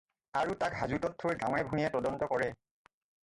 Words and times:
আৰু 0.39 0.53
তাক 0.63 0.77
হাজোতত 0.79 1.19
থৈ 1.25 1.37
গাঁৱে-ভূয়ে 1.43 1.91
তদন্ত 1.99 2.31
কৰে। 2.35 2.51